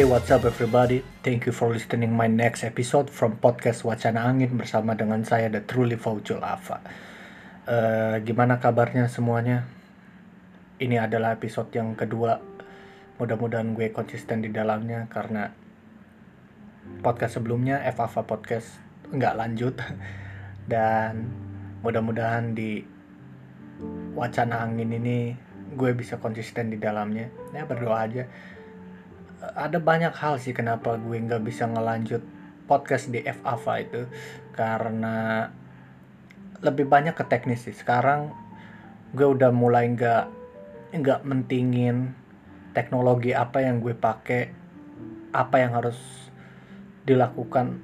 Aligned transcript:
Hey, 0.00 0.08
what's 0.08 0.32
up 0.32 0.48
everybody? 0.48 1.04
Thank 1.20 1.44
you 1.44 1.52
for 1.52 1.68
listening 1.68 2.16
my 2.16 2.24
next 2.24 2.64
episode 2.64 3.12
from 3.12 3.36
podcast 3.36 3.84
Wacana 3.84 4.24
Angin 4.24 4.56
bersama 4.56 4.96
dengan 4.96 5.28
saya 5.28 5.52
The 5.52 5.60
Truly 5.60 6.00
Faujul 6.00 6.40
Ava. 6.40 6.80
Uh, 7.68 8.16
gimana 8.24 8.56
kabarnya 8.64 9.12
semuanya? 9.12 9.68
Ini 10.80 11.04
adalah 11.04 11.36
episode 11.36 11.68
yang 11.76 11.92
kedua. 12.00 12.40
Mudah-mudahan 13.20 13.76
gue 13.76 13.92
konsisten 13.92 14.40
di 14.40 14.48
dalamnya 14.48 15.04
karena 15.12 15.52
podcast 17.04 17.36
sebelumnya 17.36 17.84
FAFA 17.92 18.24
podcast 18.24 18.80
nggak 19.12 19.36
lanjut 19.36 19.76
dan 20.72 21.28
mudah-mudahan 21.84 22.56
di 22.56 22.80
Wacana 24.16 24.64
Angin 24.64 24.96
ini 24.96 25.36
gue 25.76 25.92
bisa 25.92 26.16
konsisten 26.16 26.72
di 26.72 26.80
dalamnya. 26.80 27.28
Ya 27.52 27.68
berdoa 27.68 28.08
aja 28.08 28.24
ada 29.40 29.80
banyak 29.80 30.12
hal 30.12 30.36
sih 30.36 30.52
kenapa 30.52 31.00
gue 31.00 31.16
nggak 31.16 31.40
bisa 31.40 31.64
ngelanjut 31.64 32.20
podcast 32.68 33.08
di 33.08 33.24
FAFA 33.24 33.74
itu. 33.80 34.02
Karena 34.52 35.48
lebih 36.60 36.84
banyak 36.84 37.16
ke 37.16 37.24
teknis 37.24 37.64
sih. 37.64 37.74
Sekarang 37.74 38.36
gue 39.16 39.26
udah 39.26 39.48
mulai 39.50 39.88
nggak 39.90 40.24
nggak 40.90 41.20
mentingin 41.24 42.12
teknologi 42.76 43.32
apa 43.32 43.64
yang 43.64 43.80
gue 43.80 43.96
pakai 43.96 44.52
apa 45.32 45.56
yang 45.58 45.72
harus 45.74 45.98
dilakukan 47.08 47.80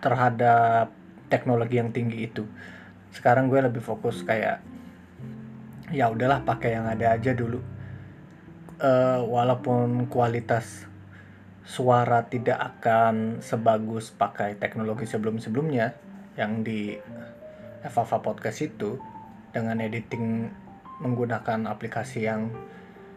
terhadap 0.00 0.90
teknologi 1.28 1.76
yang 1.76 1.92
tinggi 1.92 2.24
itu. 2.24 2.48
Sekarang 3.12 3.52
gue 3.52 3.60
lebih 3.60 3.84
fokus 3.84 4.24
kayak 4.24 4.64
ya 5.92 6.08
udahlah 6.08 6.40
pakai 6.42 6.74
yang 6.74 6.88
ada 6.88 7.12
aja 7.14 7.36
dulu 7.36 7.73
uh, 8.84 9.24
walaupun 9.24 10.06
kualitas 10.12 10.84
suara 11.64 12.28
tidak 12.28 12.60
akan 12.60 13.40
sebagus 13.40 14.12
pakai 14.12 14.60
teknologi 14.60 15.08
sebelum-sebelumnya 15.08 15.96
yang 16.36 16.60
di 16.60 16.92
Evava 17.80 18.20
Podcast 18.20 18.60
itu 18.60 19.00
dengan 19.56 19.80
editing 19.80 20.52
menggunakan 21.00 21.64
aplikasi 21.64 22.28
yang 22.28 22.52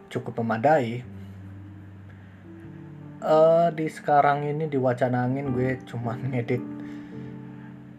cukup 0.08 0.40
memadai 0.40 1.04
uh, 3.20 3.68
di 3.76 3.92
sekarang 3.92 4.48
ini 4.48 4.72
di 4.72 4.80
wacana 4.80 5.28
angin 5.28 5.52
gue 5.52 5.84
cuma 5.84 6.16
ngedit 6.32 6.64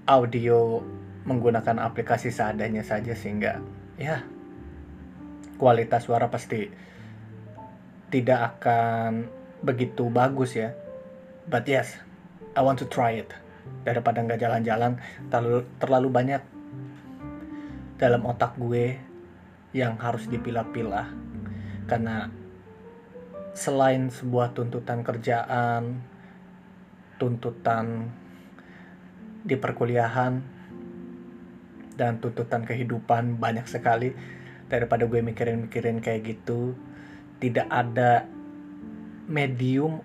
audio 0.09 0.81
menggunakan 1.29 1.85
aplikasi 1.85 2.33
seadanya 2.33 2.81
saja 2.81 3.13
sehingga 3.13 3.61
ya 4.01 4.25
kualitas 5.61 6.09
suara 6.09 6.33
pasti 6.33 6.89
tidak 8.09 8.59
akan 8.59 9.29
begitu 9.61 10.09
bagus 10.09 10.57
ya. 10.57 10.73
But 11.49 11.65
yes, 11.69 11.97
I 12.53 12.61
want 12.65 12.81
to 12.85 12.89
try 12.89 13.21
it. 13.21 13.33
Daripada 13.85 14.25
nggak 14.25 14.41
jalan-jalan, 14.41 15.01
terlalu, 15.29 15.61
terlalu 15.81 16.09
banyak 16.09 16.43
dalam 18.01 18.25
otak 18.25 18.57
gue 18.57 18.97
yang 19.77 19.97
harus 20.01 20.29
dipilah-pilah. 20.29 21.09
Karena 21.89 22.29
selain 23.53 24.13
sebuah 24.13 24.53
tuntutan 24.57 25.05
kerjaan, 25.05 26.05
tuntutan 27.17 28.13
di 29.45 29.57
perkuliahan, 29.57 30.59
dan 31.99 32.23
tuntutan 32.23 32.63
kehidupan 32.63 33.43
banyak 33.43 33.67
sekali 33.67 34.15
daripada 34.71 35.11
gue 35.11 35.19
mikirin-mikirin 35.19 35.99
kayak 35.99 36.39
gitu 36.39 36.79
tidak 37.39 37.67
ada 37.71 38.27
medium 39.31 40.03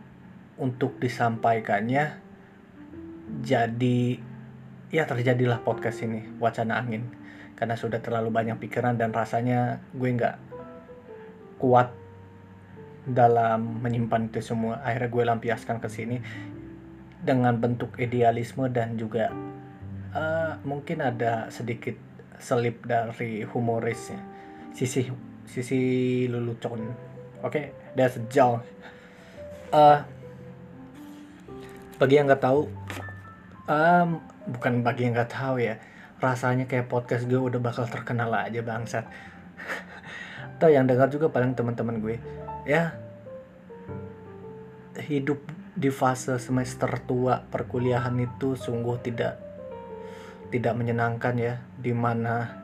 untuk 0.57 1.01
disampaikannya 1.01 2.21
jadi 3.41 4.21
ya 4.93 5.09
terjadilah 5.09 5.65
podcast 5.65 6.05
ini 6.05 6.29
wacana 6.37 6.77
angin. 6.77 7.09
Karena 7.57 7.73
sudah 7.73 7.97
terlalu 8.03 8.29
banyak 8.29 8.59
pikiran 8.61 8.97
dan 8.99 9.09
rasanya 9.09 9.81
gue 9.95 10.09
nggak 10.13 10.37
kuat 11.57 11.89
dalam 13.07 13.81
menyimpan 13.81 14.29
itu 14.29 14.43
semua. 14.43 14.83
Akhirnya 14.85 15.09
gue 15.09 15.23
lampiaskan 15.25 15.77
ke 15.81 15.89
sini 15.89 16.17
dengan 17.23 17.55
bentuk 17.55 17.95
idealisme 17.97 18.67
dan 18.67 18.99
juga 18.99 19.31
uh, 20.11 20.59
mungkin 20.67 20.99
ada 21.01 21.47
sedikit 21.49 21.95
selip 22.37 22.83
dari 22.85 23.47
humorisnya. 23.47 24.19
Sisi 24.75 25.07
sisi 25.47 25.81
lelucon 26.27 27.12
Oke, 27.43 27.59
okay? 27.59 27.65
that's 27.91 28.15
jauh. 28.31 28.63
Uh, 29.67 29.99
bagi 31.99 32.15
yang 32.15 32.31
nggak 32.31 32.39
tahu, 32.39 32.71
um, 33.67 34.23
bukan 34.47 34.79
bagi 34.79 35.11
yang 35.11 35.19
nggak 35.19 35.27
tahu 35.27 35.59
ya, 35.59 35.75
rasanya 36.23 36.71
kayak 36.71 36.87
podcast 36.87 37.27
gue 37.27 37.35
udah 37.35 37.59
bakal 37.59 37.83
terkenal 37.83 38.31
aja 38.31 38.63
bangsat. 38.63 39.03
Atau 40.55 40.71
yang 40.71 40.87
dengar 40.87 41.11
juga 41.11 41.27
paling 41.27 41.51
teman-teman 41.51 41.99
gue, 41.99 42.15
ya 42.63 42.95
hidup 45.03 45.43
di 45.75 45.91
fase 45.91 46.39
semester 46.39 46.87
tua 47.03 47.43
perkuliahan 47.43 48.15
itu 48.23 48.55
sungguh 48.55 49.03
tidak 49.03 49.35
tidak 50.47 50.79
menyenangkan 50.79 51.35
ya, 51.35 51.59
di 51.75 51.91
mana 51.91 52.55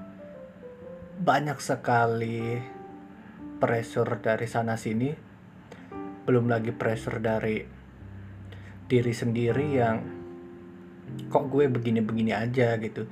banyak 1.19 1.59
sekali 1.59 2.78
pressure 3.59 4.23
dari 4.23 4.47
sana 4.47 4.79
sini 4.79 5.11
belum 6.23 6.47
lagi 6.47 6.71
pressure 6.71 7.19
dari 7.19 7.61
diri 8.89 9.13
sendiri 9.13 9.67
yang 9.77 9.97
kok 11.29 11.45
gue 11.49 11.65
begini-begini 11.69 12.33
aja? 12.33 12.77
gitu. 12.81 13.05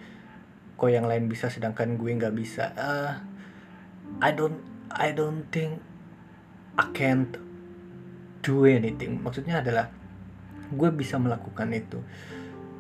Kok 0.78 0.90
yang 0.90 1.06
lain 1.10 1.26
bisa 1.30 1.50
sedangkan 1.50 1.98
gue 1.98 2.12
nggak 2.14 2.34
bisa? 2.38 2.74
Uh, 2.78 3.14
I 4.22 4.32
don't 4.34 4.62
I 4.94 5.14
don't 5.14 5.50
think 5.50 5.82
I 6.78 6.86
can't 6.94 7.38
do 8.46 8.70
anything. 8.70 9.22
Maksudnya 9.22 9.66
adalah 9.66 9.90
gue 10.70 10.90
bisa 10.94 11.18
melakukan 11.18 11.74
itu. 11.74 12.00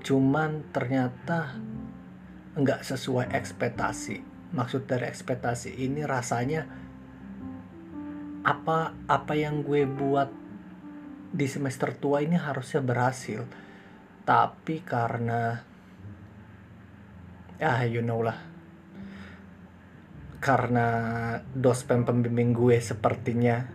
Cuman 0.06 0.69
ternyata 0.69 1.57
nggak 2.57 2.85
sesuai 2.85 3.33
ekspektasi. 3.33 4.22
Maksud 4.53 4.85
dari 4.85 5.09
ekspektasi 5.09 5.81
ini 5.81 6.06
rasanya 6.06 6.87
apa 8.47 8.96
apa 9.12 9.34
yang 9.35 9.59
gue 9.59 9.84
buat 9.84 10.31
di 11.35 11.44
semester 11.52 11.91
tua 11.91 12.24
ini 12.24 12.40
harusnya 12.40 12.80
berhasil. 12.80 13.44
Tapi 14.24 14.88
karena 14.88 15.59
ya 17.59 17.84
you 17.84 18.00
know 18.00 18.24
lah. 18.24 18.40
Karena 20.40 20.88
dospem 21.52 22.07
pembimbing 22.07 22.56
gue 22.56 22.80
sepertinya 22.80 23.68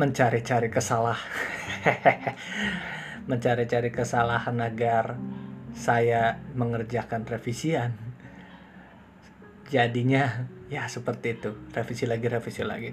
mencari-cari 0.00 0.72
kesalah 0.72 1.20
mencari-cari 3.30 3.92
kesalahan 3.92 4.56
agar 4.56 5.20
saya 5.76 6.40
mengerjakan 6.56 7.28
revisian. 7.28 7.92
Jadinya 9.68 10.48
ya 10.70 10.86
seperti 10.86 11.36
itu. 11.36 11.50
Revisi 11.74 12.06
lagi 12.06 12.26
revisi 12.30 12.62
lagi. 12.62 12.90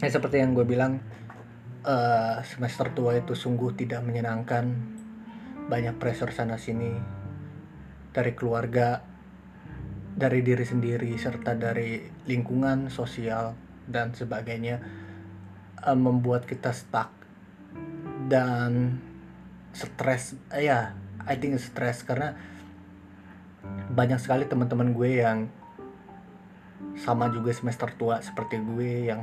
Ya 0.00 0.08
seperti 0.08 0.40
yang 0.40 0.56
gue 0.56 0.64
bilang 0.64 1.04
uh, 1.84 2.40
semester 2.42 2.90
tua 2.96 3.20
itu 3.20 3.36
sungguh 3.36 3.76
tidak 3.76 4.00
menyenangkan. 4.02 4.72
Banyak 5.68 6.00
pressure 6.00 6.32
sana 6.32 6.56
sini. 6.56 6.96
Dari 8.10 8.32
keluarga 8.32 9.04
dari 10.18 10.42
diri 10.42 10.66
sendiri 10.66 11.14
serta 11.14 11.54
dari 11.54 12.02
lingkungan 12.26 12.90
sosial 12.90 13.54
dan 13.86 14.16
sebagainya 14.16 14.80
uh, 15.84 15.94
membuat 15.94 16.48
kita 16.48 16.72
stuck. 16.72 17.12
Dan 18.28 18.96
stres 19.76 20.34
uh, 20.50 20.58
ya 20.58 20.96
I 21.28 21.36
think 21.36 21.60
stres. 21.60 22.00
Karena 22.00 22.32
banyak 23.92 24.16
sekali 24.16 24.48
teman-teman 24.48 24.96
gue 24.96 25.20
yang 25.20 25.52
sama 26.98 27.30
juga 27.30 27.54
semester 27.54 27.90
tua 27.94 28.22
seperti 28.22 28.58
gue 28.62 29.10
yang 29.10 29.22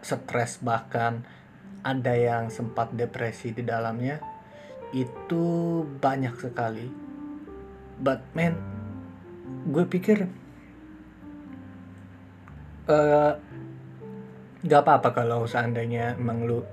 stres 0.00 0.60
bahkan 0.64 1.24
ada 1.80 2.12
yang 2.12 2.52
sempat 2.52 2.92
depresi 2.92 3.52
di 3.56 3.64
dalamnya 3.64 4.20
itu 4.92 5.44
banyak 6.00 6.34
sekali. 6.36 6.88
But 8.00 8.24
man 8.32 8.56
gue 9.68 9.84
pikir 9.84 10.24
uh, 12.88 13.32
gak 14.64 14.82
apa-apa 14.84 15.12
kalau 15.12 15.44
seandainya 15.44 16.16
emang 16.16 16.48
lu 16.48 16.64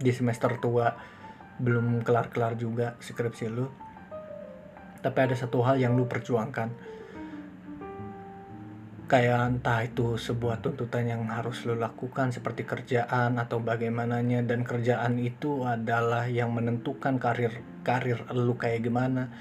di 0.00 0.12
semester 0.12 0.56
tua 0.60 0.94
belum 1.58 2.06
kelar-kelar 2.06 2.54
juga 2.54 2.94
skripsi 3.02 3.46
lu 3.50 3.66
tapi 5.02 5.18
ada 5.26 5.34
satu 5.34 5.62
hal 5.62 5.78
yang 5.78 5.94
lu 5.98 6.06
perjuangkan 6.06 6.70
kayak 9.08 9.40
entah 9.56 9.88
itu 9.88 10.20
sebuah 10.20 10.60
tuntutan 10.60 11.08
yang 11.08 11.24
harus 11.32 11.64
lo 11.64 11.72
lakukan 11.72 12.28
seperti 12.28 12.68
kerjaan 12.68 13.40
atau 13.40 13.56
bagaimananya 13.56 14.44
dan 14.44 14.68
kerjaan 14.68 15.16
itu 15.16 15.64
adalah 15.64 16.28
yang 16.28 16.52
menentukan 16.52 17.16
karir 17.16 17.64
karir 17.80 18.20
lo 18.36 18.60
kayak 18.60 18.84
gimana. 18.84 19.32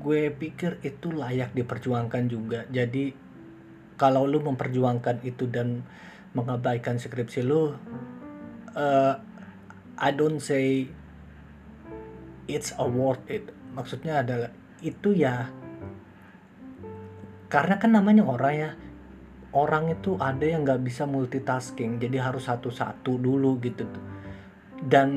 Gue 0.00 0.32
pikir 0.32 0.80
itu 0.80 1.12
layak 1.12 1.52
diperjuangkan 1.52 2.24
juga. 2.32 2.64
Jadi 2.72 3.12
kalau 4.00 4.24
lo 4.24 4.40
memperjuangkan 4.40 5.28
itu 5.28 5.44
dan 5.44 5.84
mengabaikan 6.32 6.96
skripsi 6.96 7.44
lo 7.44 7.76
uh, 8.72 9.14
I 10.00 10.10
don't 10.16 10.40
say 10.40 10.88
it's 12.48 12.72
a 12.80 12.86
worth 12.88 13.28
it. 13.28 13.52
Maksudnya 13.76 14.24
adalah 14.24 14.50
itu 14.80 15.12
ya 15.12 15.52
karena 17.50 17.76
kan 17.76 17.90
namanya 17.92 18.24
orang 18.24 18.54
ya 18.54 18.70
orang 19.50 19.90
itu 19.90 20.14
ada 20.16 20.46
yang 20.46 20.62
nggak 20.62 20.86
bisa 20.86 21.04
multitasking 21.04 21.98
jadi 21.98 22.22
harus 22.22 22.46
satu-satu 22.46 23.18
dulu 23.18 23.58
gitu 23.60 23.84
dan 24.86 25.10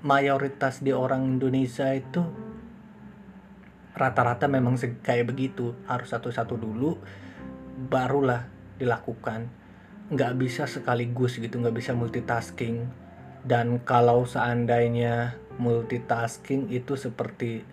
mayoritas 0.00 0.80
di 0.80 0.94
orang 0.96 1.36
Indonesia 1.36 1.92
itu 1.92 2.24
rata-rata 3.92 4.48
memang 4.48 4.80
kayak 5.04 5.28
begitu 5.28 5.76
harus 5.84 6.08
satu-satu 6.08 6.56
dulu 6.56 6.96
barulah 7.92 8.48
dilakukan. 8.80 9.52
Nggak 10.08 10.34
bisa 10.40 10.64
sekaligus 10.64 11.36
gitu 11.36 11.60
nggak 11.60 11.76
bisa 11.76 11.92
multitasking. 11.92 12.88
Dan 13.44 13.84
kalau 13.84 14.24
seandainya 14.24 15.36
multitasking 15.60 16.72
itu 16.72 16.96
seperti 16.96 17.64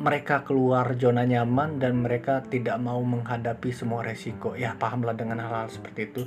mereka 0.00 0.48
keluar 0.48 0.96
zona 0.96 1.28
nyaman 1.28 1.76
dan 1.76 2.00
mereka 2.00 2.40
tidak 2.48 2.80
mau 2.80 3.04
menghadapi 3.04 3.68
semua 3.68 4.00
resiko. 4.00 4.56
Ya 4.56 4.72
pahamlah 4.80 5.12
dengan 5.12 5.44
hal-hal 5.44 5.68
seperti 5.68 6.00
itu. 6.08 6.22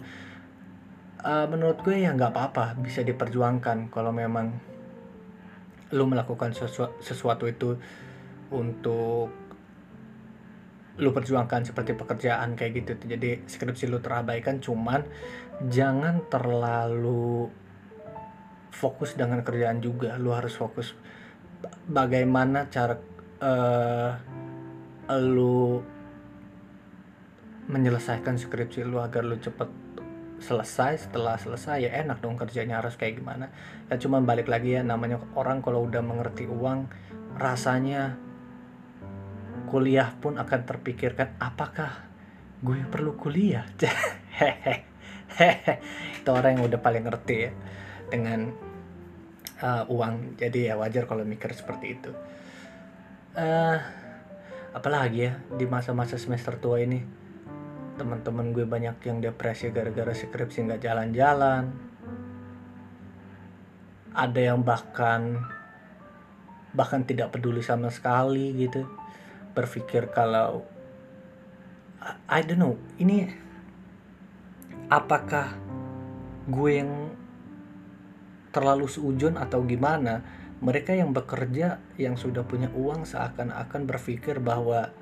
Uh, 1.24 1.50
menurut 1.50 1.82
gue 1.82 1.98
ya 1.98 2.14
nggak 2.14 2.36
apa-apa 2.36 2.78
bisa 2.78 3.02
diperjuangkan 3.02 3.90
kalau 3.90 4.14
memang 4.14 4.54
lu 5.96 6.06
melakukan 6.06 6.52
sesu 6.52 6.92
sesuatu 7.00 7.48
itu 7.48 7.80
untuk 8.52 9.32
lu 11.00 11.10
perjuangkan 11.10 11.64
seperti 11.64 11.96
pekerjaan 11.98 12.54
kayak 12.54 12.86
gitu 12.86 12.92
jadi 13.08 13.42
skripsi 13.50 13.90
lu 13.90 13.98
terabaikan 14.04 14.62
cuman 14.62 15.02
jangan 15.72 16.22
terlalu 16.30 17.50
fokus 18.74 19.14
dengan 19.14 19.46
kerjaan 19.46 19.80
juga. 19.80 20.18
Lu 20.18 20.34
harus 20.34 20.58
fokus 20.58 20.98
bagaimana 21.88 22.68
cara 22.68 23.13
uh, 23.44 24.16
lu 25.20 25.84
menyelesaikan 27.68 28.40
skripsi 28.40 28.84
lu 28.88 29.00
agar 29.04 29.24
lu 29.24 29.40
cepet 29.40 29.68
selesai 30.44 31.08
setelah 31.08 31.40
selesai 31.40 31.88
ya 31.88 31.92
enak 32.04 32.20
dong 32.20 32.36
kerjanya 32.36 32.84
harus 32.84 33.00
kayak 33.00 33.20
gimana. 33.20 33.52
Ya 33.88 33.96
cuma 34.00 34.20
balik 34.20 34.52
lagi 34.52 34.76
ya 34.76 34.82
namanya 34.84 35.20
orang 35.36 35.64
kalau 35.64 35.88
udah 35.88 36.04
mengerti 36.04 36.48
uang 36.48 36.92
rasanya 37.40 38.20
kuliah 39.72 40.12
pun 40.20 40.36
akan 40.36 40.60
terpikirkan 40.68 41.40
apakah 41.40 42.04
gue 42.60 42.84
perlu 42.92 43.16
kuliah? 43.16 43.64
Itu 46.20 46.30
orang 46.30 46.60
yang 46.60 46.64
udah 46.68 46.80
paling 46.84 47.08
ngerti 47.08 47.36
ya 47.40 47.52
dengan 48.12 48.52
uh, 49.64 49.84
uang. 49.88 50.36
Jadi 50.36 50.68
ya 50.68 50.76
wajar 50.76 51.08
kalau 51.08 51.24
mikir 51.24 51.56
seperti 51.56 51.96
itu 51.96 52.12
uh, 53.38 53.78
apalagi 54.74 55.30
ya 55.30 55.34
di 55.54 55.66
masa-masa 55.66 56.18
semester 56.18 56.58
tua 56.58 56.82
ini 56.82 57.02
teman-teman 57.94 58.50
gue 58.54 58.66
banyak 58.66 58.98
yang 59.06 59.22
depresi 59.22 59.70
gara-gara 59.70 60.14
skripsi 60.14 60.66
nggak 60.66 60.82
jalan-jalan. 60.82 61.70
Ada 64.14 64.54
yang 64.54 64.62
bahkan 64.62 65.42
bahkan 66.74 67.06
tidak 67.06 67.34
peduli 67.34 67.62
sama 67.62 67.94
sekali 67.94 68.54
gitu. 68.58 68.86
Berpikir 69.54 70.10
kalau 70.10 70.66
I 72.26 72.42
don't 72.42 72.58
know 72.58 72.76
ini 72.98 73.30
apakah 74.90 75.54
gue 76.50 76.72
yang 76.74 76.92
terlalu 78.54 78.86
seujon 78.90 79.38
atau 79.38 79.66
gimana 79.66 80.22
mereka 80.64 80.96
yang 80.96 81.12
bekerja 81.12 81.84
yang 82.00 82.16
sudah 82.16 82.48
punya 82.48 82.72
uang 82.72 83.04
seakan-akan 83.04 83.84
berpikir 83.84 84.40
bahwa 84.40 84.96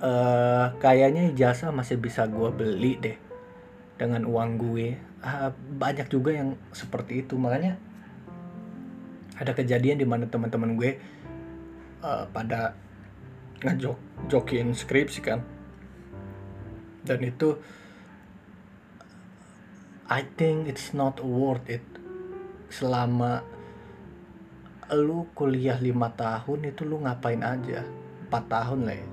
uh, 0.00 0.72
kayaknya 0.80 1.36
jasa 1.36 1.68
masih 1.68 2.00
bisa 2.00 2.24
gue 2.24 2.48
beli 2.48 2.96
deh 2.96 3.18
dengan 4.00 4.24
uang 4.24 4.56
gue. 4.56 4.96
Uh, 5.20 5.52
banyak 5.76 6.08
juga 6.08 6.32
yang 6.32 6.56
seperti 6.72 7.20
itu. 7.20 7.36
Makanya 7.36 7.76
ada 9.36 9.52
kejadian 9.52 10.00
di 10.00 10.08
mana 10.08 10.24
teman-teman 10.24 10.72
gue 10.80 10.96
uh, 12.00 12.24
pada 12.32 12.72
ngejok 13.60 14.32
jokin 14.32 14.72
skripsi 14.72 15.20
kan. 15.20 15.44
Dan 17.04 17.20
itu 17.20 17.60
I 20.08 20.24
think 20.40 20.72
it's 20.72 20.96
not 20.96 21.20
worth 21.20 21.68
it 21.68 21.84
selama 22.72 23.44
lu 24.96 25.26
kuliah 25.38 25.78
lima 25.78 26.10
tahun 26.18 26.74
itu 26.74 26.82
lu 26.82 27.02
ngapain 27.02 27.38
aja? 27.42 27.86
Empat 28.26 28.44
tahun 28.50 28.86
lah 28.86 28.96
ya. 28.98 29.08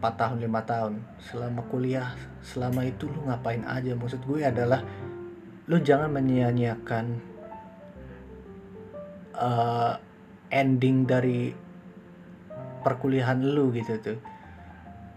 Empat 0.00 0.14
tahun 0.18 0.38
lima 0.42 0.60
tahun. 0.66 0.92
Selama 1.22 1.62
kuliah 1.70 2.14
selama 2.42 2.82
itu 2.82 3.06
lu 3.06 3.26
ngapain 3.30 3.62
aja? 3.62 3.94
Maksud 3.94 4.22
gue 4.26 4.42
adalah 4.42 4.82
lu 5.70 5.78
jangan 5.80 6.10
menyia-nyiakan 6.10 7.06
uh, 9.38 9.94
ending 10.50 11.06
dari 11.06 11.54
perkuliahan 12.82 13.40
lu 13.42 13.70
gitu 13.70 13.94
tuh. 14.02 14.18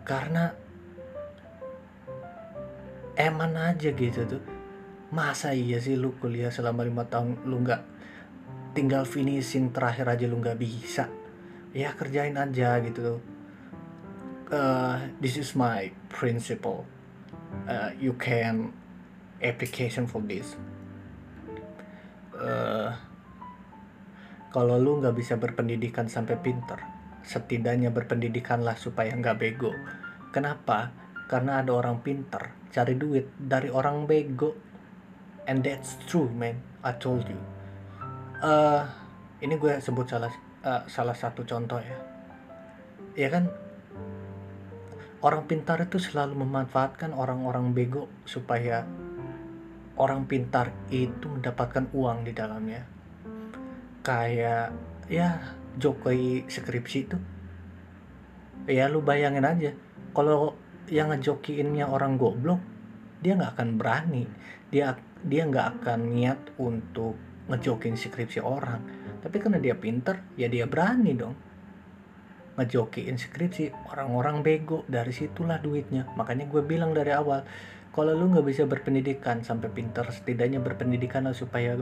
Karena 0.05 0.53
eman 3.17 3.53
aja 3.57 3.89
gitu 3.89 4.21
tuh. 4.23 4.43
Masa 5.09 5.55
iya 5.55 5.81
sih 5.81 5.97
lu 5.97 6.13
kuliah 6.21 6.53
selama 6.53 6.85
lima 6.85 7.07
tahun 7.09 7.41
lu 7.47 7.63
nggak 7.63 7.96
tinggal 8.77 9.09
finishing 9.09 9.73
terakhir 9.73 10.05
aja 10.05 10.29
lu 10.29 10.37
nggak 10.37 10.61
bisa. 10.61 11.09
Ya 11.73 11.97
kerjain 11.97 12.37
aja 12.37 12.77
gitu. 12.85 13.17
Uh, 14.53 15.01
this 15.17 15.33
is 15.33 15.57
my 15.57 15.89
principle. 16.13 16.85
Uh, 17.65 17.89
you 17.97 18.13
can 18.21 18.69
application 19.41 20.05
for 20.05 20.21
this. 20.21 20.53
Uh, 22.37 22.93
kalau 24.53 24.77
lu 24.77 25.01
nggak 25.01 25.17
bisa 25.17 25.41
berpendidikan 25.41 26.05
sampai 26.05 26.37
pinter 26.37 26.77
setidaknya 27.25 27.89
berpendidikanlah 27.89 28.77
supaya 28.77 29.11
nggak 29.11 29.41
bego. 29.41 29.73
Kenapa? 30.29 30.93
Karena 31.25 31.65
ada 31.65 31.73
orang 31.73 32.05
pinter 32.05 32.53
cari 32.69 32.93
duit 32.93 33.33
dari 33.41 33.73
orang 33.73 34.05
bego. 34.05 34.53
And 35.49 35.65
that's 35.65 35.97
true 36.05 36.29
man. 36.29 36.61
I 36.85 36.93
told 36.93 37.25
you 37.25 37.56
uh, 38.41 38.81
ini 39.41 39.57
gue 39.57 39.77
sebut 39.81 40.05
salah 40.09 40.33
uh, 40.65 40.83
salah 40.89 41.15
satu 41.17 41.45
contoh 41.45 41.81
ya. 41.81 41.97
Ya 43.17 43.29
kan? 43.33 43.49
Orang 45.17 45.49
pintar 45.49 45.81
itu 45.81 45.97
selalu 45.97 46.37
memanfaatkan 46.45 47.09
orang-orang 47.09 47.73
bego 47.73 48.05
supaya 48.21 48.85
orang 49.97 50.29
pintar 50.29 50.69
itu 50.93 51.25
mendapatkan 51.25 51.89
uang 51.89 52.21
di 52.21 52.31
dalamnya. 52.37 52.85
Kayak 54.05 54.77
ya 55.09 55.57
jokowi 55.81 56.45
skripsi 56.45 56.99
itu. 57.09 57.17
Ya 58.69 58.85
lu 58.91 59.01
bayangin 59.01 59.47
aja 59.47 59.71
kalau 60.13 60.53
yang 60.87 61.09
ngejokiinnya 61.09 61.89
orang 61.89 62.21
goblok 62.21 62.61
dia 63.25 63.33
nggak 63.33 63.57
akan 63.57 63.69
berani. 63.81 64.29
Dia 64.69 64.93
dia 65.25 65.49
nggak 65.49 65.81
akan 65.81 65.99
niat 66.13 66.39
untuk 66.61 67.17
ngejokin 67.47 67.95
skripsi 67.95 68.43
orang. 68.43 68.81
Tapi 69.23 69.35
karena 69.39 69.59
dia 69.59 69.75
pinter 69.75 70.35
ya 70.35 70.51
dia 70.51 70.67
berani 70.67 71.11
dong. 71.15 71.35
Ngejokiin 72.59 73.15
skripsi 73.15 73.91
orang-orang 73.91 74.43
bego. 74.43 74.83
Dari 74.85 75.11
situlah 75.15 75.59
duitnya. 75.59 76.07
Makanya 76.19 76.45
gue 76.51 76.61
bilang 76.63 76.91
dari 76.91 77.11
awal 77.15 77.43
kalau 77.95 78.13
lu 78.13 78.29
nggak 78.29 78.45
bisa 78.45 78.63
berpendidikan 78.69 79.41
sampai 79.41 79.73
pinter 79.73 80.05
setidaknya 80.05 80.61
berpendidikan 80.61 81.25
lah 81.25 81.33
supaya 81.33 81.79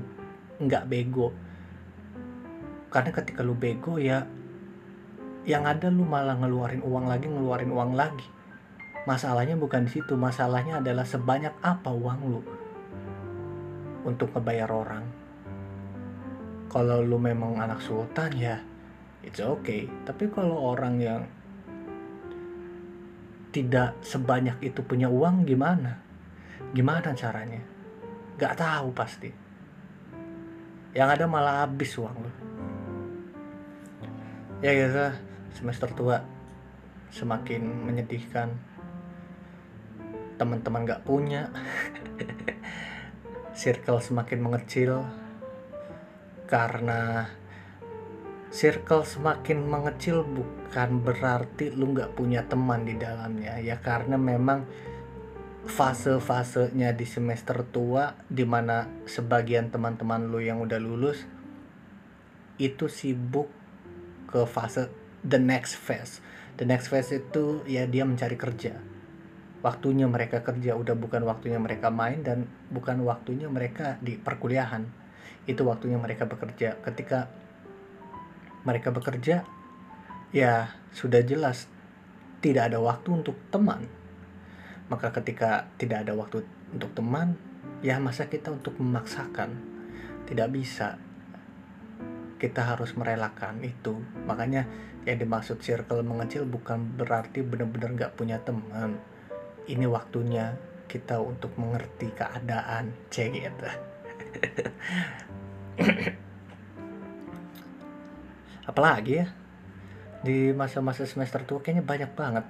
nggak 0.61 0.87
bego. 0.87 1.33
Karena 2.93 3.11
ketika 3.11 3.43
lu 3.43 3.57
bego 3.57 3.99
ya 3.99 4.23
yang 5.45 5.67
ada 5.67 5.91
lu 5.91 6.07
malah 6.07 6.39
ngeluarin 6.39 6.81
uang 6.81 7.05
lagi 7.11 7.27
ngeluarin 7.27 7.71
uang 7.73 7.91
lagi. 7.97 8.27
Masalahnya 9.05 9.53
bukan 9.53 9.85
di 9.85 10.01
situ 10.01 10.17
masalahnya 10.17 10.81
adalah 10.81 11.05
sebanyak 11.05 11.53
apa 11.61 11.93
uang 11.93 12.19
lu 12.25 12.41
untuk 14.05 14.33
ngebayar 14.33 14.69
orang 14.69 15.05
kalau 16.75 16.99
lu 16.99 17.15
memang 17.15 17.55
anak 17.55 17.79
sultan 17.79 18.35
ya 18.35 18.59
it's 19.23 19.39
okay. 19.39 19.87
Tapi 20.03 20.27
kalau 20.27 20.75
orang 20.75 20.99
yang 20.99 21.23
tidak 23.55 23.95
sebanyak 24.03 24.59
itu 24.59 24.83
punya 24.83 25.07
uang 25.07 25.47
gimana? 25.47 26.03
Gimana 26.75 27.15
caranya? 27.15 27.63
Gak 28.35 28.59
tahu 28.59 28.91
pasti. 28.91 29.31
Yang 30.91 31.09
ada 31.15 31.25
malah 31.31 31.63
habis 31.63 31.95
uang 31.95 32.15
lo 32.19 32.31
ya 34.63 34.71
gitu 34.71 34.97
semester 35.53 35.89
tua 35.93 36.25
semakin 37.13 37.63
menyedihkan. 37.85 38.51
Teman-teman 40.35 40.83
gak 40.83 41.07
punya. 41.07 41.47
Circle 43.55 44.03
semakin 44.03 44.39
mengecil 44.43 44.99
karena 46.45 47.29
circle 48.55 49.03
semakin 49.03 49.67
mengecil 49.67 50.23
bukan 50.23 51.03
berarti 51.03 51.75
lu 51.75 51.91
nggak 51.91 52.15
punya 52.15 52.45
teman 52.47 52.87
di 52.87 52.95
dalamnya. 52.95 53.59
Ya 53.59 53.81
karena 53.81 54.15
memang 54.15 54.63
fase-fasenya 55.65 56.93
di 56.93 57.03
semester 57.09 57.65
tua 57.65 58.13
di 58.29 58.45
mana 58.45 58.85
sebagian 59.09 59.73
teman-teman 59.73 60.29
lu 60.29 60.37
yang 60.37 60.61
udah 60.61 60.77
lulus 60.77 61.25
itu 62.61 62.85
sibuk 62.87 63.49
ke 64.29 64.45
fase 64.47 64.87
the 65.25 65.41
next 65.41 65.75
phase. 65.75 66.23
The 66.55 66.63
next 66.63 66.87
phase 66.87 67.11
itu 67.11 67.65
ya 67.67 67.83
dia 67.89 68.07
mencari 68.07 68.39
kerja. 68.39 68.79
Waktunya 69.65 70.05
mereka 70.05 70.45
kerja 70.45 70.77
udah 70.77 70.93
bukan 70.93 71.25
waktunya 71.25 71.57
mereka 71.57 71.89
main 71.89 72.21
dan 72.21 72.45
bukan 72.69 73.01
waktunya 73.03 73.49
mereka 73.49 73.97
di 73.99 74.15
perkuliahan 74.15 75.04
itu 75.45 75.61
waktunya 75.61 76.01
mereka 76.01 76.25
bekerja 76.25 76.81
ketika 76.81 77.29
mereka 78.65 78.89
bekerja, 78.89 79.45
ya 80.33 80.73
sudah 80.89 81.21
jelas 81.21 81.69
tidak 82.41 82.73
ada 82.73 82.81
waktu 82.81 83.09
untuk 83.13 83.37
teman. 83.53 83.85
Maka 84.89 85.13
ketika 85.13 85.69
tidak 85.77 86.05
ada 86.05 86.13
waktu 86.17 86.45
untuk 86.73 86.93
teman, 86.97 87.37
ya 87.85 88.01
masa 88.01 88.25
kita 88.25 88.49
untuk 88.53 88.77
memaksakan? 88.81 89.53
Tidak 90.25 90.49
bisa. 90.49 90.97
Kita 92.41 92.61
harus 92.73 92.93
merelakan 92.97 93.61
itu. 93.61 94.01
Makanya 94.25 94.65
yang 95.05 95.21
dimaksud 95.21 95.61
circle 95.61 96.01
mengecil 96.01 96.49
bukan 96.49 96.97
berarti 96.97 97.45
benar-benar 97.45 97.93
gak 97.93 98.13
punya 98.17 98.41
teman. 98.41 98.97
Ini 99.65 99.85
waktunya 99.89 100.57
kita 100.89 101.21
untuk 101.21 101.53
mengerti 101.57 102.13
keadaan. 102.13 102.93
Cek 103.09 103.29
gitu. 103.33 103.94
Apalagi 108.65 109.23
ya 109.23 109.27
di 110.25 110.51
masa-masa 110.51 111.05
semester 111.05 111.45
tua 111.45 111.61
kayaknya 111.61 111.85
banyak 111.85 112.11
banget. 112.17 112.45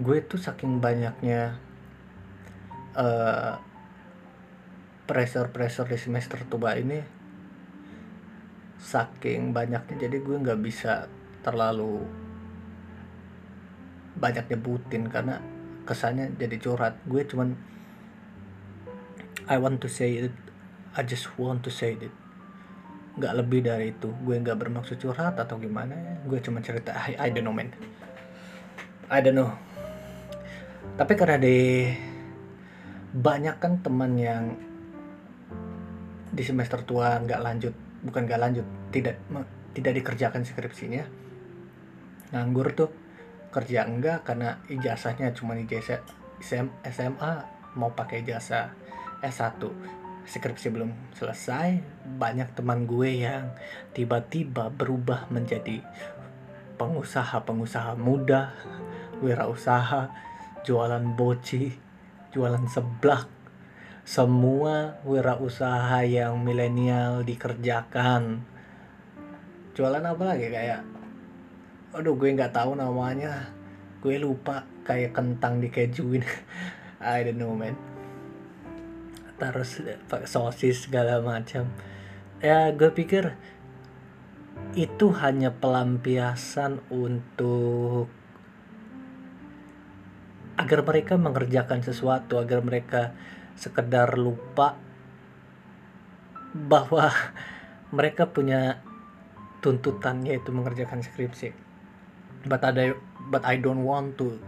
Gue 0.00 0.24
tuh 0.24 0.40
saking 0.40 0.80
banyaknya 0.80 1.60
uh, 2.96 3.60
pressure-pressure 5.04 5.92
di 5.92 5.98
semester 6.00 6.40
tua 6.48 6.74
ini 6.80 6.98
saking 8.80 9.52
banyaknya. 9.52 10.08
Jadi 10.08 10.16
gue 10.24 10.36
nggak 10.42 10.60
bisa 10.64 11.06
terlalu 11.44 12.02
banyak 14.16 14.48
nyebutin 14.48 15.12
karena 15.12 15.44
kesannya 15.84 16.32
jadi 16.40 16.56
curhat. 16.56 16.96
Gue 17.04 17.28
cuman 17.28 17.52
I 19.44 19.60
want 19.60 19.84
to 19.84 19.92
say 19.92 20.24
it 20.24 20.34
I 20.92 21.02
just 21.08 21.32
want 21.40 21.64
to 21.64 21.70
say 21.72 21.96
it 21.96 22.12
nggak 23.12 23.32
lebih 23.44 23.60
dari 23.64 23.92
itu. 23.92 24.08
Gue 24.24 24.40
nggak 24.40 24.56
bermaksud 24.56 24.96
curhat 24.96 25.36
atau 25.36 25.60
gimana 25.60 25.92
ya. 25.92 26.14
Gue 26.24 26.40
cuma 26.40 26.64
cerita 26.64 26.96
I, 26.96 27.16
I 27.16 27.28
don't 27.28 27.44
know 27.44 27.52
man. 27.52 27.68
I 29.12 29.20
don't 29.20 29.36
know. 29.36 29.52
Tapi 30.96 31.12
karena 31.16 31.36
di 31.36 31.92
banyak 33.12 33.56
kan 33.60 33.84
teman 33.84 34.16
yang 34.16 34.56
di 36.32 36.40
semester 36.40 36.80
tua 36.80 37.20
nggak 37.20 37.40
lanjut 37.44 37.74
bukan 38.08 38.24
nggak 38.24 38.40
lanjut 38.40 38.66
tidak 38.88 39.20
tidak 39.76 39.92
dikerjakan 40.00 40.48
skripsinya 40.48 41.04
nganggur 42.32 42.72
tuh 42.72 42.88
kerja 43.52 43.84
enggak 43.84 44.24
karena 44.24 44.64
ijazahnya 44.72 45.36
cuma 45.36 45.60
ijazah 45.60 46.00
SMA 46.88 47.32
mau 47.76 47.92
pakai 47.92 48.24
ijazah 48.24 48.72
S1 49.20 49.60
skripsi 50.26 50.70
belum 50.70 50.90
selesai 51.18 51.82
banyak 52.18 52.54
teman 52.54 52.86
gue 52.86 53.22
yang 53.26 53.52
tiba-tiba 53.96 54.70
berubah 54.70 55.26
menjadi 55.28 55.82
pengusaha-pengusaha 56.78 57.98
muda 57.98 58.54
wirausaha 59.22 60.10
jualan 60.62 61.04
boci 61.18 61.92
jualan 62.32 62.64
seblak. 62.66 63.28
Semua 64.02 64.98
wirausaha 65.06 66.02
yang 66.02 66.42
milenial 66.42 67.22
dikerjakan. 67.22 68.42
Jualan 69.78 70.02
apa 70.02 70.22
lagi? 70.26 70.50
Kayak 70.50 70.82
aduh 71.92 72.16
gue 72.16 72.34
nggak 72.34 72.56
tahu 72.56 72.74
namanya. 72.74 73.52
Gue 74.02 74.18
lupa 74.18 74.66
kayak 74.82 75.14
kentang 75.14 75.62
dikejuin 75.62 76.26
I 76.98 77.22
don't 77.22 77.38
know 77.38 77.54
man 77.54 77.91
terus 79.42 79.82
pakai 80.06 80.30
sosis 80.30 80.86
segala 80.86 81.18
macam. 81.18 81.66
Ya 82.38 82.70
gue 82.70 82.94
pikir 82.94 83.34
itu 84.78 85.10
hanya 85.18 85.50
pelampiasan 85.50 86.78
untuk 86.86 88.06
agar 90.54 90.86
mereka 90.86 91.18
mengerjakan 91.18 91.82
sesuatu 91.82 92.38
agar 92.38 92.62
mereka 92.62 93.18
sekedar 93.58 94.14
lupa 94.14 94.78
bahwa 96.54 97.10
mereka 97.96 98.30
punya 98.30 98.78
tuntutan 99.58 100.22
yaitu 100.22 100.54
mengerjakan 100.54 101.02
skripsi. 101.02 101.50
But 102.46 102.62
I 102.62 102.94
but 103.26 103.42
I 103.42 103.58
don't 103.58 103.82
want 103.82 104.18
to 104.22 104.38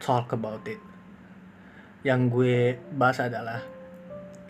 talk 0.00 0.32
about 0.32 0.64
it. 0.64 0.80
Yang 2.04 2.20
gue 2.32 2.56
bahas 2.92 3.20
adalah 3.20 3.75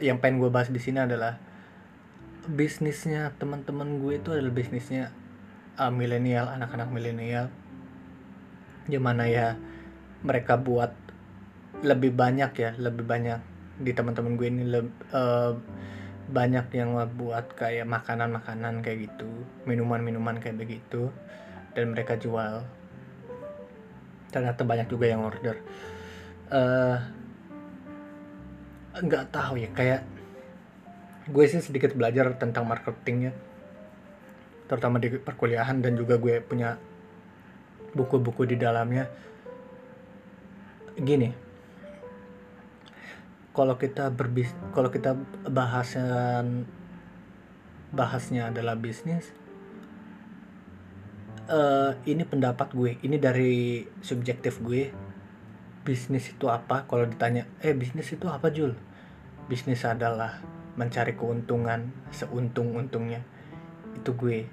yang 0.03 0.21
pengen 0.21 0.43
gue 0.43 0.50
bahas 0.53 0.69
di 0.69 0.81
sini 0.81 1.03
adalah 1.05 1.41
bisnisnya 2.47 3.35
teman-teman 3.41 3.99
gue 3.99 4.23
itu 4.23 4.31
adalah 4.31 4.55
bisnisnya 4.55 5.11
uh, 5.81 5.93
milenial 5.93 6.47
anak-anak 6.53 6.88
milenial. 6.93 7.49
Mana 8.87 9.26
ya 9.26 9.59
mereka 10.23 10.55
buat 10.55 10.95
lebih 11.83 12.15
banyak 12.17 12.53
ya 12.57 12.71
lebih 12.79 13.05
banyak 13.05 13.41
di 13.76 13.93
teman-teman 13.93 14.41
gue 14.41 14.49
ini 14.49 14.62
lebih, 14.65 14.95
uh, 15.12 15.53
banyak 16.26 16.67
yang 16.75 16.97
buat 17.15 17.53
kayak 17.55 17.87
makanan-makanan 17.87 18.81
kayak 18.83 19.11
gitu 19.11 19.29
minuman-minuman 19.69 20.41
kayak 20.41 20.59
begitu 20.59 21.12
dan 21.76 21.93
mereka 21.93 22.17
jual. 22.17 22.65
Ternyata 24.33 24.65
banyak 24.65 24.88
juga 24.88 25.07
yang 25.07 25.23
order. 25.23 25.61
Uh, 26.50 26.99
nggak 28.97 29.29
tahu 29.33 29.61
ya 29.61 29.69
kayak 29.76 30.03
gue 31.26 31.45
sih 31.50 31.61
sedikit 31.61 31.93
belajar 31.93 32.33
tentang 32.38 32.65
marketingnya 32.65 33.35
terutama 34.67 34.99
di 34.99 35.12
perkuliahan 35.15 35.79
dan 35.79 35.95
juga 35.95 36.19
gue 36.19 36.43
punya 36.43 36.75
buku-buku 37.95 38.50
di 38.50 38.59
dalamnya. 38.59 39.07
Gini 40.99 41.47
kalau 43.57 43.81
kita 43.81 44.12
berbis 44.12 44.53
kalau 44.76 44.93
kita 44.93 45.17
bahasan 45.49 46.69
bahasnya 47.88 48.53
adalah 48.53 48.76
bisnis 48.76 49.33
uh, 51.49 51.97
ini 52.05 52.29
pendapat 52.29 52.76
gue 52.76 53.00
ini 53.00 53.17
dari 53.17 53.88
subjektif 54.05 54.61
gue 54.61 54.93
bisnis 55.87 56.35
itu 56.35 56.50
apa? 56.50 56.83
Kalau 56.90 57.07
ditanya 57.07 57.47
eh 57.62 57.71
bisnis 57.71 58.11
itu 58.11 58.26
apa 58.26 58.50
Jul? 58.50 58.75
Bisnis 59.47 59.87
adalah 59.87 60.43
mencari 60.75 61.14
keuntungan 61.14 61.95
seuntung-untungnya. 62.11 63.23
Itu 63.95 64.19
gue. 64.19 64.50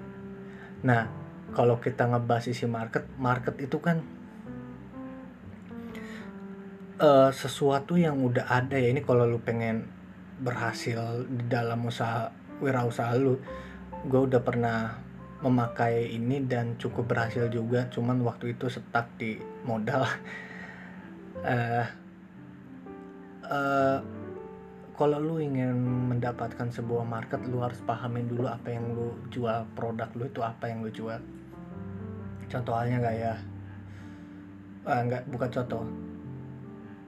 Nah 0.86 1.10
kalau 1.50 1.82
kita 1.82 2.06
ngebahas 2.06 2.46
isi 2.46 2.70
market 2.70 3.10
market 3.18 3.58
itu 3.58 3.82
kan 3.82 4.06
uh, 7.02 7.34
sesuatu 7.34 7.98
yang 7.98 8.22
udah 8.22 8.46
ada 8.46 8.78
ya. 8.78 8.94
Ini 8.94 9.02
kalau 9.02 9.26
lu 9.26 9.42
pengen 9.42 9.90
berhasil 10.38 11.26
di 11.26 11.50
dalam 11.50 11.82
usaha 11.82 12.30
wirausaha 12.62 13.18
lu 13.18 13.42
gue 14.06 14.20
udah 14.30 14.42
pernah 14.46 15.02
memakai 15.42 16.14
ini 16.14 16.46
dan 16.46 16.78
cukup 16.78 17.10
berhasil 17.10 17.50
juga. 17.50 17.90
Cuman 17.90 18.22
waktu 18.22 18.54
itu 18.54 18.70
stuck 18.70 19.10
di 19.18 19.36
modal 19.66 20.06
uh, 21.42 21.86
uh, 23.48 23.98
kalau 24.94 25.18
lu 25.18 25.42
ingin 25.42 25.74
mendapatkan 26.14 26.70
sebuah 26.70 27.02
market 27.02 27.42
lu 27.50 27.58
harus 27.58 27.82
pahamin 27.82 28.30
dulu 28.30 28.46
apa 28.46 28.70
yang 28.70 28.94
lu 28.94 29.10
jual 29.26 29.66
produk 29.74 30.06
lu 30.14 30.30
itu 30.30 30.38
apa 30.38 30.70
yang 30.70 30.86
lu 30.86 30.90
jual. 30.94 31.18
Contoh 32.46 32.74
halnya 32.78 33.02
kayak 33.02 33.36
uh, 34.86 35.00
enggak 35.02 35.22
bukan 35.26 35.50
contoh. 35.50 35.84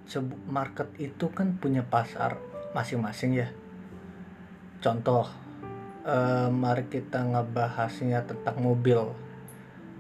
Sebu 0.07 0.35
market 0.47 0.87
itu 1.03 1.27
kan 1.31 1.59
punya 1.59 1.83
pasar 1.83 2.39
masing-masing 2.75 3.43
ya. 3.43 3.49
Contoh 4.83 5.27
uh, 6.07 6.51
mari 6.51 6.87
kita 6.87 7.23
ngebahasnya 7.23 8.23
tentang 8.27 8.63
mobil 8.63 9.26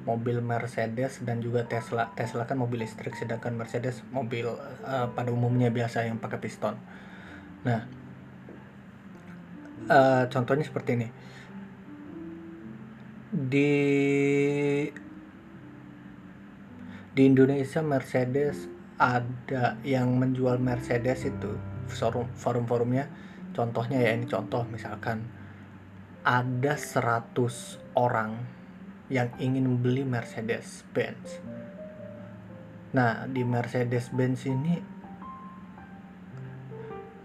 mobil 0.06 0.38
Mercedes 0.38 1.18
dan 1.26 1.42
juga 1.42 1.66
Tesla. 1.66 2.14
Tesla 2.14 2.46
kan 2.46 2.56
mobil 2.56 2.86
listrik 2.86 3.18
sedangkan 3.18 3.58
Mercedes 3.58 4.06
mobil 4.14 4.46
uh, 4.46 5.10
pada 5.10 5.34
umumnya 5.34 5.68
biasa 5.74 6.06
yang 6.06 6.22
pakai 6.22 6.38
piston. 6.38 6.78
Nah 7.66 7.82
uh, 9.90 10.24
contohnya 10.30 10.62
seperti 10.62 10.90
ini. 10.94 11.08
Di 13.34 13.74
di 17.12 17.22
Indonesia 17.26 17.82
Mercedes 17.82 18.70
ada 18.96 19.76
yang 19.82 20.16
menjual 20.16 20.62
Mercedes 20.62 21.26
itu 21.26 21.58
forum 21.90 22.30
forum-forumnya. 22.38 23.10
Contohnya 23.50 23.98
ya 23.98 24.14
ini 24.14 24.30
contoh 24.30 24.62
misalkan. 24.70 25.26
Ada 26.26 26.74
100 26.74 27.38
orang 27.94 28.55
yang 29.12 29.30
ingin 29.38 29.66
membeli 29.66 30.02
Mercedes 30.02 30.82
Benz 30.90 31.42
nah 32.94 33.28
di 33.28 33.42
Mercedes 33.44 34.08
Benz 34.14 34.46
ini 34.48 34.96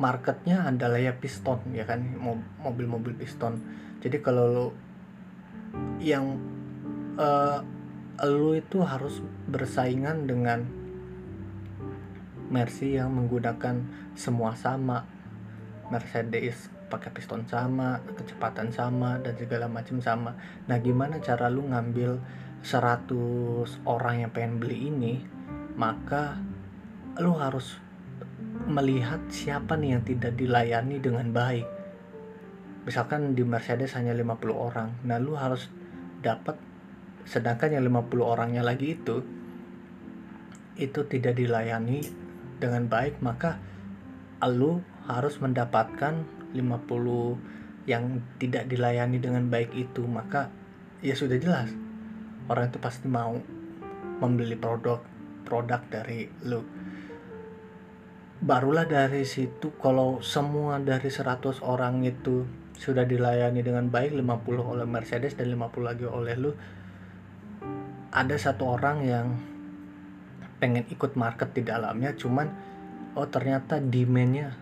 marketnya 0.02 0.66
adalah 0.66 0.98
ya 0.98 1.14
piston 1.14 1.62
ya 1.78 1.86
kan? 1.86 2.02
Mobil-mobil 2.66 3.14
piston. 3.14 3.62
Jadi 4.02 4.18
kalau 4.18 4.46
lo 4.50 4.68
yang 6.02 6.42
uh, 7.22 7.62
lu 8.26 8.58
itu 8.58 8.82
harus 8.82 9.22
bersaingan 9.46 10.26
dengan 10.26 10.66
Mercy 12.52 12.98
yang 12.98 13.14
menggunakan 13.14 13.86
semua 14.18 14.58
sama 14.58 15.06
Mercedes 15.94 16.68
pakai 16.92 17.16
piston 17.16 17.48
sama 17.48 18.04
kecepatan 18.20 18.68
sama 18.76 19.16
dan 19.24 19.32
segala 19.40 19.72
macam 19.72 20.04
sama. 20.04 20.36
Nah 20.68 20.78
gimana 20.84 21.24
cara 21.24 21.48
lu 21.48 21.64
ngambil 21.72 22.20
100 22.62 23.88
orang 23.88 24.28
yang 24.28 24.32
pengen 24.36 24.60
beli 24.60 24.92
ini 24.92 25.24
maka 25.80 26.36
lu 27.18 27.32
harus 27.40 27.80
melihat 28.68 29.24
siapa 29.32 29.80
nih 29.80 29.96
yang 29.96 30.04
tidak 30.04 30.36
dilayani 30.36 31.00
dengan 31.00 31.32
baik. 31.32 31.68
Misalkan 32.84 33.32
di 33.32 33.48
Mercedes 33.48 33.96
hanya 33.96 34.12
50 34.12 34.52
orang. 34.52 34.90
Nah 35.08 35.18
lu 35.18 35.40
harus 35.40 35.72
dapat 36.20 36.60
sedangkan 37.26 37.78
yang 37.80 37.88
50 37.88 38.22
orangnya 38.22 38.66
lagi 38.66 38.98
itu 38.98 39.22
itu 40.82 41.06
tidak 41.06 41.38
dilayani 41.38 42.02
dengan 42.58 42.90
baik 42.90 43.22
maka 43.22 43.62
lu 44.50 44.82
harus 45.06 45.38
mendapatkan 45.38 46.26
50 46.54 47.90
yang 47.90 48.22
tidak 48.38 48.70
dilayani 48.70 49.18
dengan 49.18 49.50
baik 49.50 49.74
itu 49.74 50.06
maka 50.06 50.54
ya 51.02 51.18
sudah 51.18 51.38
jelas. 51.42 51.70
Orang 52.48 52.70
itu 52.70 52.78
pasti 52.78 53.10
mau 53.10 53.38
membeli 54.22 54.54
produk 54.56 55.02
produk 55.48 55.82
dari 55.90 56.30
lu. 56.46 56.62
Barulah 58.42 58.90
dari 58.90 59.22
situ 59.22 59.74
kalau 59.78 60.22
semua 60.26 60.82
dari 60.82 61.10
100 61.10 61.62
orang 61.62 62.02
itu 62.02 62.46
sudah 62.82 63.06
dilayani 63.06 63.62
dengan 63.62 63.86
baik 63.94 64.18
50 64.18 64.58
oleh 64.58 64.88
Mercedes 64.90 65.38
dan 65.38 65.54
50 65.54 65.86
lagi 65.86 66.06
oleh 66.10 66.34
lu 66.34 66.52
ada 68.10 68.36
satu 68.36 68.74
orang 68.74 68.98
yang 69.06 69.28
pengen 70.58 70.90
ikut 70.90 71.14
market 71.14 71.54
di 71.54 71.62
dalamnya 71.62 72.18
cuman 72.18 72.50
oh 73.14 73.30
ternyata 73.30 73.78
demandnya 73.78 74.58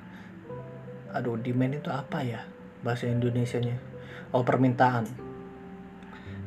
aduh 1.13 1.37
demand 1.39 1.79
itu 1.79 1.89
apa 1.89 2.21
ya? 2.23 2.45
Bahasa 2.79 3.09
Indonesia 3.11 3.59
nya 3.59 3.77
oh 4.33 4.45
permintaan. 4.45 5.05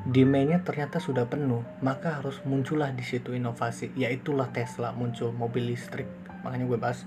Demandnya 0.02 0.58
ternyata 0.66 0.98
sudah 0.98 1.30
penuh 1.30 1.62
maka 1.78 2.18
harus 2.18 2.42
muncullah 2.42 2.90
di 2.90 3.06
situ 3.06 3.38
inovasi 3.38 3.94
yaitulah 3.94 4.50
Tesla 4.50 4.90
muncul 4.90 5.30
mobil 5.30 5.70
listrik. 5.70 6.10
Makanya 6.42 6.66
gue 6.66 6.78
bahas 6.78 7.06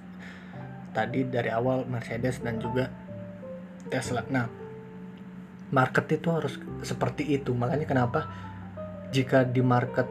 tadi 0.96 1.28
dari 1.28 1.52
awal 1.52 1.84
Mercedes 1.84 2.39
dan 2.39 2.56
juga 2.60 2.88
Tesla. 3.91 4.24
Nah 4.32 4.48
market 5.76 6.08
itu 6.15 6.32
harus 6.32 6.56
seperti 6.88 7.36
itu. 7.36 7.52
Makanya 7.52 7.84
kenapa 7.84 8.32
jika 9.12 9.44
di 9.44 9.60
market 9.60 10.08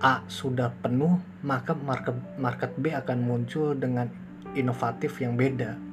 A 0.00 0.24
sudah 0.28 0.72
penuh, 0.80 1.20
maka 1.44 1.76
market 1.76 2.16
market 2.40 2.72
B 2.80 2.92
akan 2.92 3.20
muncul 3.20 3.76
dengan 3.76 4.08
inovatif 4.56 5.20
yang 5.20 5.36
beda. 5.36 5.89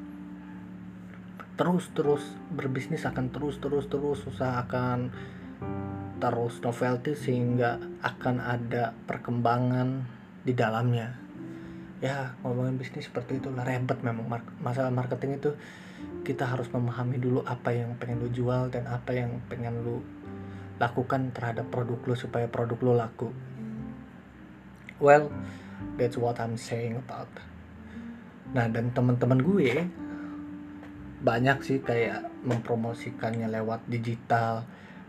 Terus-terus 1.57 2.21
berbisnis 2.53 3.03
akan 3.09 3.33
terus-terus-terus 3.33 4.29
usaha 4.29 4.61
akan 4.61 5.09
terus 6.17 6.61
novelty 6.61 7.17
sehingga 7.17 7.81
akan 8.05 8.41
ada 8.41 8.93
perkembangan 9.09 10.05
di 10.45 10.53
dalamnya. 10.53 11.17
Ya, 11.97 12.37
ngomongin 12.45 12.77
bisnis 12.77 13.09
seperti 13.09 13.41
itu 13.41 13.49
lah 13.49 13.65
ribet 13.65 14.05
memang 14.05 14.29
masalah 14.61 14.93
marketing 14.93 15.41
itu. 15.41 15.51
Kita 16.21 16.45
harus 16.45 16.69
memahami 16.69 17.17
dulu 17.17 17.41
apa 17.41 17.73
yang 17.73 17.97
pengen 17.97 18.21
lu 18.21 18.29
jual 18.29 18.69
dan 18.69 18.85
apa 18.85 19.17
yang 19.17 19.41
pengen 19.49 19.81
lu 19.81 20.05
lakukan 20.77 21.33
terhadap 21.33 21.65
produk 21.73 21.97
lo 22.05 22.13
supaya 22.13 22.45
produk 22.45 22.77
lo 22.85 22.93
laku. 22.93 23.29
Well 25.01 25.33
that's 25.97 26.21
what 26.21 26.37
I'm 26.37 26.53
saying 26.53 27.01
about. 27.01 27.29
Nah 28.53 28.69
dan 28.69 28.93
teman-teman 28.93 29.41
gue 29.41 29.89
banyak 31.17 31.57
sih 31.65 31.79
kayak 31.81 32.29
mempromosikannya 32.45 33.49
lewat 33.49 33.85
digital. 33.89 34.65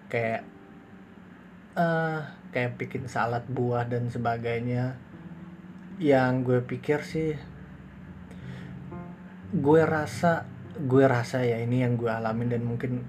Kayak 0.09 0.49
uh, 1.77 2.25
kayak 2.51 2.81
bikin 2.81 3.09
salad 3.09 3.45
buah 3.49 3.85
dan 3.85 4.09
sebagainya. 4.09 4.97
Yang 5.99 6.33
gue 6.47 6.61
pikir 6.65 7.01
sih 7.03 7.33
gue 9.49 9.81
rasa 9.81 10.45
gue 10.77 11.05
rasa 11.09 11.41
ya 11.41 11.57
ini 11.57 11.81
yang 11.81 11.97
gue 11.97 12.13
alamin 12.13 12.53
dan 12.53 12.63
mungkin 12.69 13.01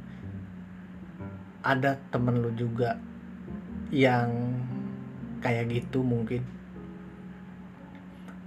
ada 1.59 1.99
temen 2.09 2.39
lu 2.39 2.55
juga 2.55 2.95
yang 3.91 4.55
kayak 5.43 5.67
gitu 5.71 6.03
mungkin. 6.05 6.45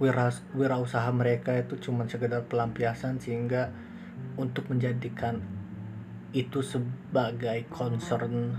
Wira 0.01 0.33
wirausaha 0.57 1.07
mereka 1.13 1.53
itu 1.55 1.77
cuma 1.79 2.09
sekedar 2.09 2.43
pelampiasan 2.49 3.21
sehingga 3.21 3.69
untuk 4.37 4.69
menjadikan 4.69 5.39
itu 6.33 6.65
sebagai 6.65 7.69
concern 7.69 8.57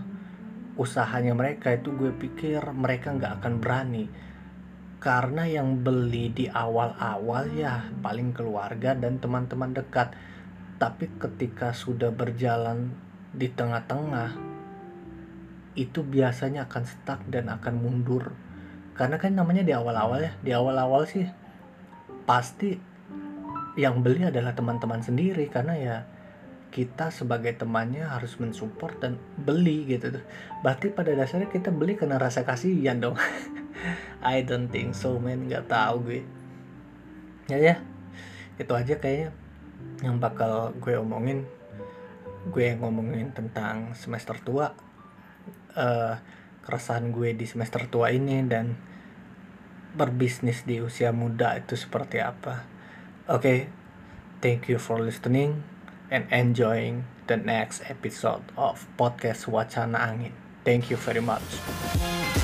usahanya 0.74 1.34
mereka 1.34 1.74
itu 1.74 1.90
gue 1.94 2.14
pikir 2.14 2.62
mereka 2.74 3.14
nggak 3.14 3.42
akan 3.42 3.54
berani. 3.58 4.06
Karena 5.02 5.44
yang 5.44 5.84
beli 5.84 6.32
di 6.32 6.46
awal-awal 6.48 7.52
ya 7.52 7.92
paling 8.00 8.32
keluarga 8.32 8.96
dan 8.96 9.20
teman-teman 9.20 9.76
dekat. 9.76 10.16
Tapi 10.80 11.12
ketika 11.20 11.76
sudah 11.76 12.10
berjalan 12.10 12.90
di 13.30 13.46
tengah-tengah 13.52 14.54
itu 15.74 16.00
biasanya 16.06 16.70
akan 16.70 16.84
stuck 16.86 17.20
dan 17.28 17.50
akan 17.50 17.74
mundur. 17.78 18.32
Karena 18.94 19.18
kan 19.18 19.34
namanya 19.34 19.66
di 19.66 19.74
awal-awal 19.74 20.22
ya 20.22 20.32
di 20.40 20.50
awal-awal 20.54 21.04
sih 21.04 21.26
pasti 22.24 22.93
yang 23.74 24.06
beli 24.06 24.26
adalah 24.26 24.54
teman-teman 24.54 25.02
sendiri 25.02 25.50
karena 25.50 25.74
ya 25.74 25.96
kita 26.74 27.14
sebagai 27.14 27.54
temannya 27.54 28.02
harus 28.02 28.34
mensupport 28.42 28.98
dan 28.98 29.14
beli 29.38 29.86
gitu 29.86 30.18
tuh. 30.18 30.24
Berarti 30.66 30.90
pada 30.90 31.14
dasarnya 31.14 31.46
kita 31.46 31.70
beli 31.70 31.94
karena 31.94 32.18
rasa 32.18 32.42
kasihan 32.42 32.98
dong. 32.98 33.14
I 34.26 34.42
don't 34.42 34.66
think 34.66 34.98
so 34.98 35.22
man. 35.22 35.46
Nggak 35.46 35.70
tahu 35.70 35.96
gue. 36.10 36.20
Ya 37.46 37.58
ya. 37.62 37.76
Itu 38.58 38.74
aja 38.74 38.98
kayaknya 38.98 39.30
yang 40.02 40.18
bakal 40.18 40.74
gue 40.82 40.98
omongin. 40.98 41.46
Gue 42.50 42.74
ngomongin 42.74 43.30
tentang 43.30 43.94
semester 43.94 44.34
tua. 44.42 44.74
Uh, 45.78 46.18
keresahan 46.66 47.14
gue 47.14 47.38
di 47.38 47.46
semester 47.46 47.86
tua 47.86 48.10
ini 48.10 48.42
dan 48.50 48.74
berbisnis 49.94 50.66
di 50.66 50.82
usia 50.82 51.14
muda 51.14 51.54
itu 51.54 51.78
seperti 51.78 52.18
apa. 52.18 52.73
Okay, 53.26 53.68
thank 54.42 54.68
you 54.68 54.76
for 54.78 55.00
listening 55.00 55.64
and 56.10 56.28
enjoying 56.30 57.04
the 57.26 57.38
next 57.38 57.80
episode 57.88 58.44
of 58.54 58.86
podcast 58.98 59.48
Wacana 59.48 59.96
Angin. 59.96 60.32
Thank 60.62 60.90
you 60.90 60.98
very 61.00 61.22
much. 61.22 62.43